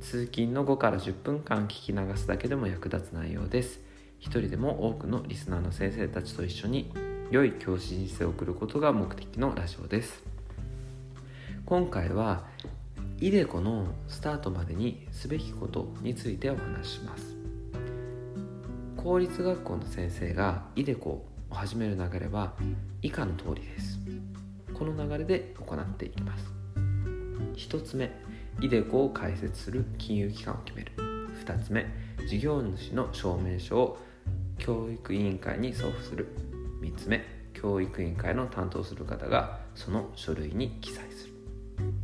[0.00, 3.80] 通勤の5から10分間聞き流すだけでも役立つ内容です。
[4.18, 6.92] 一人でも多くのリスナーの先生たちと一緒に
[7.30, 10.22] 良い教師人生を送ることが目的のラジオです。
[11.64, 12.44] 今回は
[13.18, 17.36] イデコのスタートまでにすべきことについてお話しします。
[18.96, 22.54] 公立学校の先生がイデコを始める流れは
[23.02, 23.98] 以下の通りです。
[24.74, 26.44] この流れで行っていきます。
[27.56, 28.25] 1つ目。
[28.60, 30.92] イデコを開設する金融機関を決める。
[31.44, 31.86] 2つ目
[32.26, 33.98] 事業主の証明書を
[34.58, 36.28] 教育委員会に送付する。
[36.80, 41.34] 3つ目教育委員会の担当する方がその書類に記載する。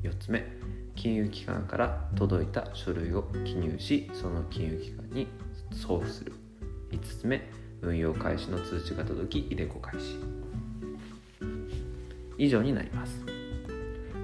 [0.02, 0.46] 4つ目
[0.94, 5.26] 金融機関から届いた書類を記入しその金融機関に
[5.72, 6.32] 送付する。
[6.90, 10.18] 5つ目運用開始の通知が届きイデコ開始。
[12.38, 13.24] 以上になります。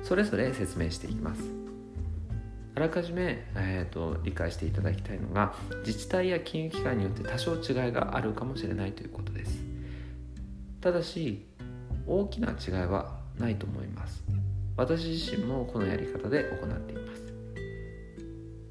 [0.02, 1.67] それぞれ説明していきます。
[2.78, 5.52] あらかじめ、えーと、理解していただきたいのが
[5.84, 9.58] 自治体や金融機関によって多少違いがあるかもしれないということです。
[10.80, 11.44] ただし
[12.06, 14.22] 大きな違いはないと思います。
[14.76, 17.34] 私自身もこのやり方で行っています。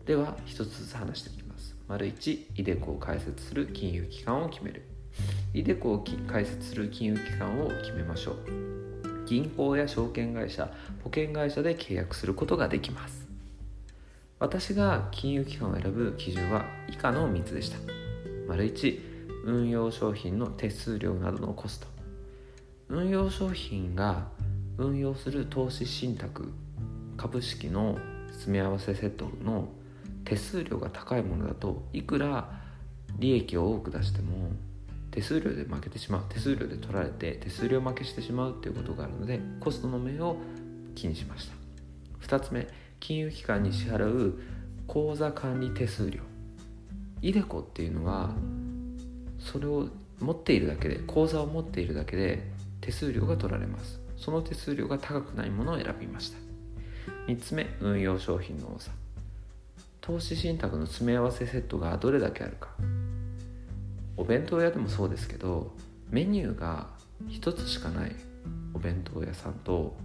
[0.06, 1.76] では一つずつ話していきます。
[1.90, 4.84] 丸1イデコを開設する金融機関を決める。
[5.54, 9.26] イデコを開設する金融機関を決めましょう。
[9.26, 10.72] 銀行や証券会社
[11.04, 13.27] 保険会社で契約することができます。
[14.40, 17.78] 私が金融機関を選ぶ基準は以下の3つでした。
[18.48, 19.00] 丸1
[19.46, 21.88] 運用商品の手数料などのコスト。
[22.90, 24.28] 運用商品が
[24.78, 26.54] 運用する投資信託
[27.18, 27.98] 株式の
[28.28, 29.70] 詰め合わせセットの
[30.24, 32.52] 手数料が高いものだといくら
[33.18, 34.52] 利益を多く出しても
[35.10, 40.38] 手数料で負けてしまう手数料で取られて手数料負けしてしまうっていうことがあるのでコストの面を
[40.94, 41.56] 気にしました。
[42.38, 42.68] 2つ目
[43.00, 44.40] 金融機関に支払う
[44.88, 46.22] 口座管理手数料。
[47.22, 48.32] イデコっていうのは
[49.40, 49.88] それを
[50.20, 54.00] 持っているだけで口座を持っているだけで手数料が取られます。
[54.18, 56.38] その手数料が高くないものを選びました。
[57.28, 58.92] 3つ目運用商品の多さ。
[60.02, 62.70] 投資信託の詰め合わせセットがどれだけあるか。
[64.16, 65.72] お弁当屋でもそうですけど
[66.10, 66.88] メニューが
[67.28, 68.16] 1つしかない
[68.74, 69.96] お弁当屋さんと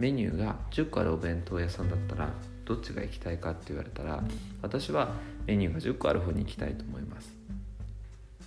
[0.00, 2.30] メニューが10個あるお弁当屋さんだったら
[2.64, 4.24] どっちが行きたいかって言われたら
[4.62, 5.12] 私は
[5.46, 7.30] メニューが10個ある方に行きたいと思います。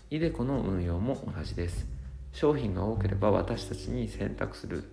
[0.09, 1.85] イデコの運用も同じです。
[2.31, 4.83] 商品が多ければ私たちに選択する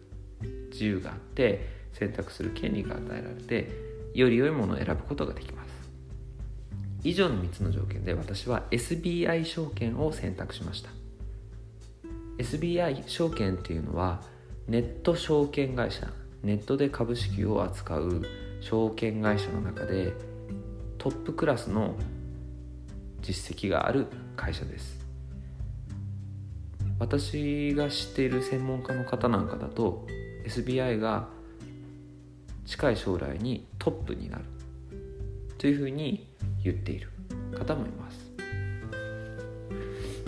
[0.70, 3.70] 自由があって選択する権利が与えられて
[4.12, 5.70] より良いものを選ぶことができます。
[7.03, 10.91] 以上の3つの条件で私は SBI 証券を選択しました。
[12.37, 14.20] SBI 証券っていうのは
[14.69, 16.06] ネット証券会社
[16.43, 18.23] ネットで株式を扱う
[18.61, 20.12] 証券会社の中で
[20.99, 21.95] トップクラスの
[23.21, 24.06] 実績がある
[24.37, 25.00] 会社です。
[26.99, 30.06] 私が知っている専門家の方なんかだと
[30.47, 31.29] SBI が
[32.67, 34.45] 近い将来にトップになる
[35.59, 36.27] というふうに
[36.62, 37.11] 言っている
[37.59, 38.31] 方もいます。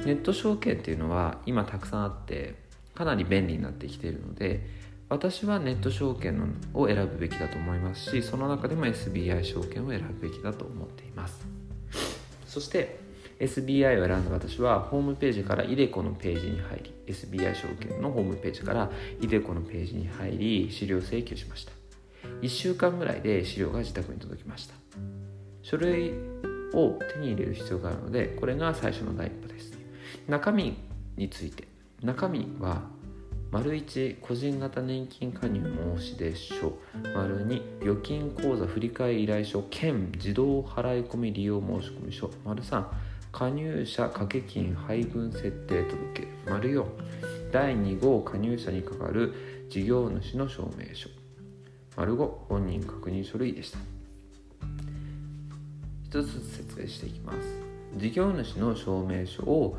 [0.05, 2.57] ネット証券っていうのは今たくさんあって
[2.95, 4.67] かなり便利になってきているので
[5.13, 11.47] 私はネット証券を選ぶべきだと思いますしその中でも SBI 証券を選ぶべきだと思っています。
[12.47, 12.99] そして
[13.39, 18.91] SBI を選んだ私はホームページから iDeCo のページに入り SBI 証券のホームページから
[19.21, 21.73] iDeCo のページに入り資料請求しました。
[22.41, 24.75] 1週間ぐらいで資料が自宅に届きました。
[25.61, 26.13] 書類
[26.73, 29.79] を手に入れる必要があるのでこれが最初の第一歩です。
[30.27, 30.75] 中身
[31.19, 31.69] について。
[32.03, 32.83] 中身は
[33.53, 35.61] 丸1個人型年金加入
[35.99, 36.73] 申出書
[37.15, 42.83] 丸2預金口座振替依頼書兼自動払い込み利用申込書丸3
[43.31, 46.87] 加入者掛け金配分設定届丸4
[47.53, 49.35] 第2号加入者にかかる
[49.69, 51.11] 事業主の証明書
[51.97, 53.79] 丸5本人確認書類でした。
[56.05, 57.39] 一つずつ説明していきます。
[57.97, 59.77] 事業主の証明書を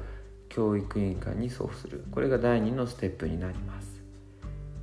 [0.53, 2.03] 教育委員会に送付する。
[2.11, 4.01] これが第2のステップになります。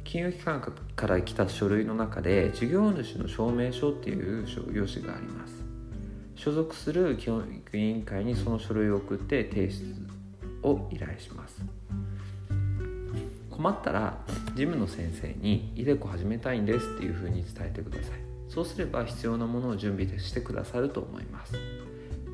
[0.03, 0.61] 金融機関
[0.97, 5.55] から来た書類の中で事業主の証明書っていう用紙があります。
[6.35, 9.95] 所属する教育委員会にその書類を送って提出
[10.65, 11.63] を依頼します。
[13.51, 18.19] 困ったら事務の先生に「イデコ始めたいんです」っていうふうに伝えてください。
[18.49, 21.55] そうすれば必要なものを準備してくださると思います。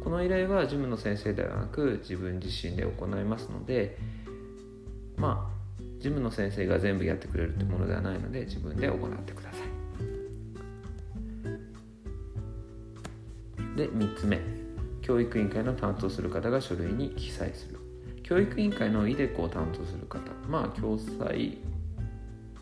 [0.06, 3.98] この依頼は事務の先生ではなく自分自身で行いますので
[5.16, 9.58] まあ事務の先生が全部やってくれるってものではないので自分で行ってくださ
[13.74, 13.76] い。
[13.76, 14.38] で3つ目。
[15.02, 17.80] 教育委員会の担当する方が書類に記載する。
[18.22, 20.20] 教育委員会のイデコを担当する方。
[20.48, 21.58] まあ共済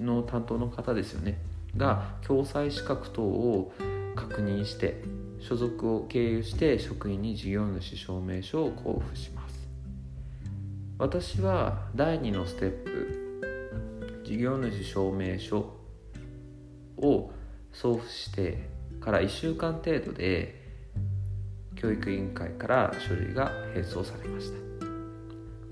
[0.00, 1.42] の担当の方ですよね。
[1.76, 3.74] が共済資格等を
[4.16, 5.02] 確認して
[5.40, 9.68] 所属を経由して職員に事業主証明書を交付します。
[10.98, 15.76] 私は第2のステップ事業主証明書
[16.96, 17.30] を
[17.72, 18.68] 送付して
[19.00, 20.62] から1週間程度で
[21.76, 24.58] 教育委員会から書類が返送されました。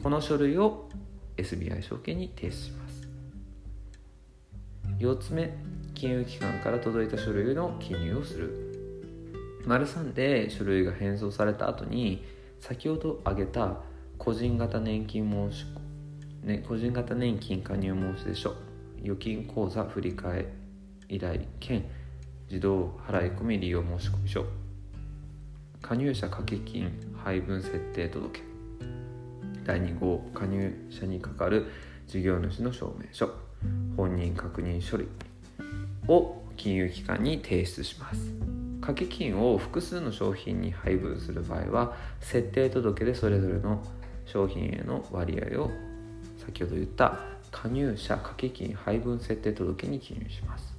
[0.02, 0.88] この書類を
[1.36, 3.08] SBI 証券に提出します。
[4.98, 5.56] 4つ目
[5.94, 8.71] 金融機関から届いた書類の記入をする。
[9.66, 12.24] 丸3で書類が返送された後に
[12.60, 13.80] 先ほど挙げた
[14.18, 15.64] 個人型年金申し、
[16.42, 18.54] ね、個人型年金加入申出書
[19.02, 20.46] 預金口座振替
[21.08, 21.84] 依頼兼
[22.48, 24.44] 自動払い込み利用申込書
[25.80, 26.90] 加入者掛け金
[27.24, 28.40] 配分設定届
[29.64, 31.66] 第2号加入者にかかる
[32.06, 33.30] 事業主の証明書
[33.96, 35.08] 本人確認処理
[36.08, 38.51] を金融機関に提出します。
[38.82, 43.80] 掛け金を複数の商品に配分する場合は設定届でそれぞれの
[44.26, 45.70] 商品への割合を
[46.44, 47.20] 先ほど言った
[47.52, 50.74] 加入者掛け金配分設定届に記入します。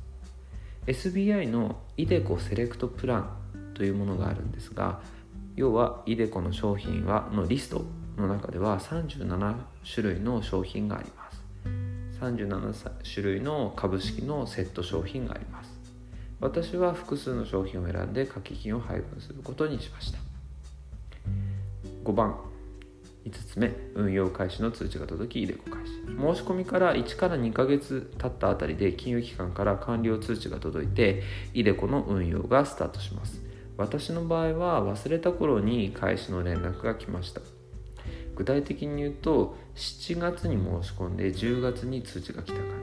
[0.85, 3.29] SBI の iDeCo セレクトプラン
[3.73, 4.99] というものがあるんですが
[5.55, 7.85] 要は iDeCo の商品はのリスト
[8.17, 9.55] の中では37
[9.95, 11.43] 種類の商品があります。
[12.19, 15.72] 37種類の株式のセット商品があります。
[16.43, 20.19] 私は複数の商品を選んで掛け金を配分することにしました。
[22.03, 22.35] 5番
[23.23, 25.93] 5つ目運用開始の通知が届きイデコ開始。
[26.05, 31.23] 申し込みから1から2ヶ月経ったあたりで金融機関から完了通知が届いて
[31.53, 33.41] イデコの運用がスタートします。
[33.77, 37.39] 私の場合は忘れた頃に開始の連絡が来ました。
[38.35, 42.65] 具体的に言うと7月に申し込んで10月に通知が来た感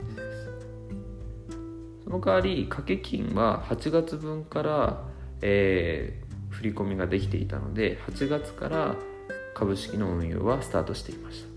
[2.11, 5.03] の代わり掛け金は8月分から、
[5.41, 8.95] えー、振り込みができていたので8月から
[9.55, 11.49] 株式の運用はスタートしていました。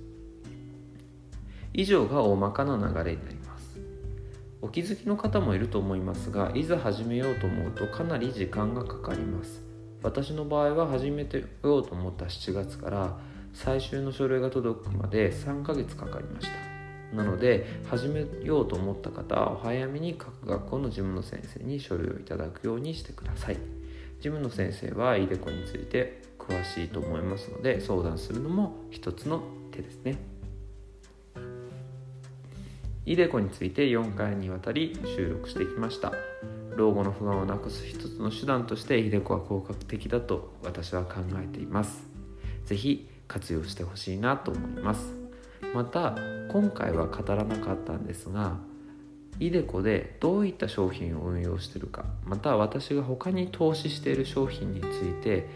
[1.73, 3.81] 以上が大まかな流れになります。
[4.63, 9.63] お気づきの方もいると思いますがいざ始めようと思うとかなり時間がかかります。
[10.03, 13.19] 私の場合は始めてようと思った7月から
[13.53, 16.74] 最終の書類が届くまで3ヶ月かかりました。
[17.15, 23.55] なので始めようと思った方はお早めに各学校の事務の先生に書類をいただくようにしてください。
[23.55, 23.61] 事
[24.31, 30.19] 務の先生は iDeCo について詳しいと思いますので相談するのも一つの手ですね。
[33.07, 36.13] iDeCo について4回にわたり収録してきました。
[36.77, 42.03] 老後の不安をなくす一つの手段として iDeCo は効果的だと私は考えています。
[42.65, 45.24] 是非活用してほしいなと思います。
[45.75, 46.17] また
[46.49, 48.59] 今回は語らなかったんですが
[49.41, 55.49] ideco でどういった商品を運用してるかまた私が他に投資している商品について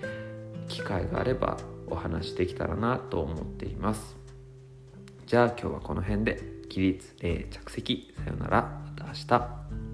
[0.69, 1.57] 機会があれば
[1.87, 4.17] お話しできたらなと思っています。
[5.27, 8.15] じゃあ今日はこの辺で起立、例着席。
[8.25, 8.83] さよなら。
[8.85, 9.88] また明日。